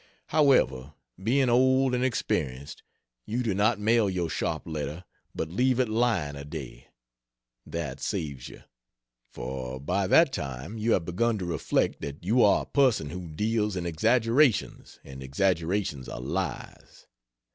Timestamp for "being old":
1.23-1.93